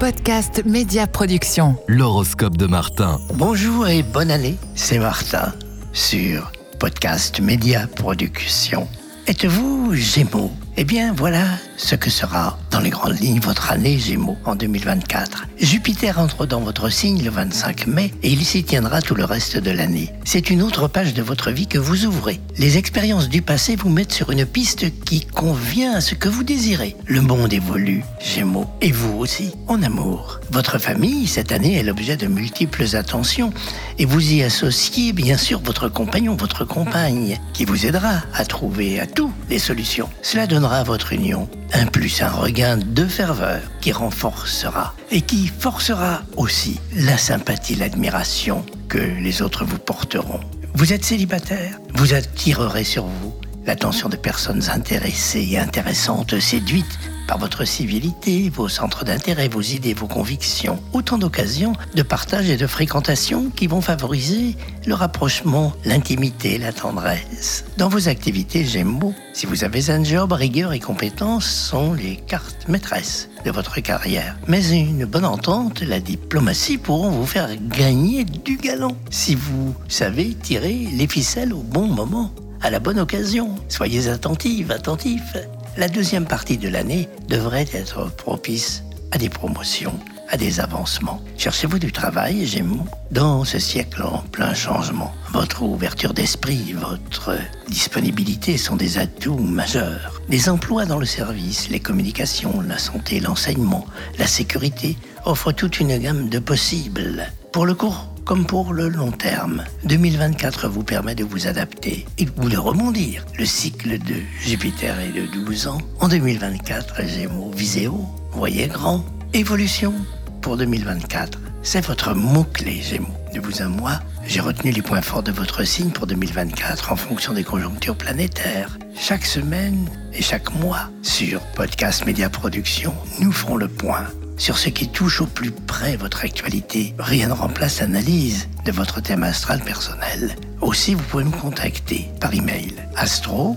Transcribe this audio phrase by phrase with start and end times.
[0.00, 1.76] podcast Média Production.
[1.86, 3.20] L'horoscope de Martin.
[3.34, 5.52] Bonjour et bonne année, c'est Martin
[5.92, 8.88] sur podcast Média Production.
[9.26, 10.52] Êtes-vous Gémeaux?
[10.78, 11.44] Eh bien voilà
[11.76, 15.46] ce que sera dans les grandes lignes votre année Gémeaux en 2024.
[15.58, 19.58] Jupiter entre dans votre signe le 25 mai et il s'y tiendra tout le reste
[19.58, 20.12] de l'année.
[20.24, 22.40] C'est une autre page de votre vie que vous ouvrez.
[22.56, 26.44] Les expériences du passé vous mettent sur une piste qui convient à ce que vous
[26.44, 26.96] désirez.
[27.06, 30.40] Le monde évolue, Gémeaux, et vous aussi, en amour.
[30.50, 33.52] Votre famille, cette année, est l'objet de multiples attentions
[33.98, 39.00] et vous y associez bien sûr votre compagnon, votre compagne, qui vous aidera à trouver
[39.00, 40.08] à tout les solutions.
[40.22, 42.28] Cela donnera à votre union un plus, un
[42.76, 49.78] de ferveur qui renforcera et qui forcera aussi la sympathie, l'admiration que les autres vous
[49.78, 50.40] porteront.
[50.74, 53.34] Vous êtes célibataire, vous attirerez sur vous
[53.66, 56.98] l'attention de personnes intéressées et intéressantes, séduites
[57.30, 60.82] par votre civilité, vos centres d'intérêt, vos idées, vos convictions.
[60.92, 67.66] Autant d'occasions de partage et de fréquentation qui vont favoriser le rapprochement, l'intimité, la tendresse.
[67.76, 72.66] Dans vos activités Gémeaux, si vous avez un job, rigueur et compétence sont les cartes
[72.66, 74.36] maîtresses de votre carrière.
[74.48, 80.34] Mais une bonne entente, la diplomatie pourront vous faire gagner du galon si vous savez
[80.34, 83.54] tirer les ficelles au bon moment à la bonne occasion.
[83.68, 85.36] Soyez attentive, attentif.
[85.76, 88.82] La deuxième partie de l'année devrait être propice
[89.12, 91.22] à des promotions, à des avancements.
[91.38, 92.84] Cherchez-vous du travail, Gémeaux?
[93.12, 97.36] Dans ce siècle en plein changement, votre ouverture d'esprit, votre
[97.68, 100.20] disponibilité sont des atouts majeurs.
[100.28, 103.86] Les emplois dans le service, les communications, la santé, l'enseignement,
[104.18, 107.26] la sécurité offrent toute une gamme de possibles.
[107.52, 109.64] Pour le court comme pour le long terme.
[109.84, 113.24] 2024 vous permet de vous adapter et de rebondir.
[113.38, 115.78] Le cycle de Jupiter est de 12 ans.
[116.00, 117.52] En 2024, Gémeaux,
[117.88, 119.04] haut, voyez grand.
[119.32, 119.94] Évolution
[120.40, 121.38] pour 2024.
[121.62, 123.08] C'est votre mot-clé, Gémeaux.
[123.34, 126.96] De vous à moi, j'ai retenu les points forts de votre signe pour 2024 en
[126.96, 128.78] fonction des conjonctures planétaires.
[128.98, 134.06] Chaque semaine et chaque mois, sur Podcast Média Production, nous ferons le point
[134.36, 136.94] sur ce qui touche au plus près votre actualité.
[136.98, 140.34] Rien ne remplace l'analyse de votre thème astral personnel.
[140.60, 143.56] Aussi, vous pouvez me contacter par email astro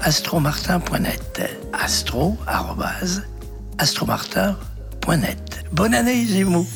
[0.00, 1.40] astromartin.net
[1.72, 2.36] astro
[3.78, 4.73] astromartin.net
[5.72, 6.66] Bonne année Gémeaux